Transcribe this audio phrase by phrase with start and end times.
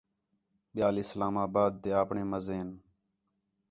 [0.73, 2.69] ٻِیال اِسلام آباد تے آپݨے مزے ہِن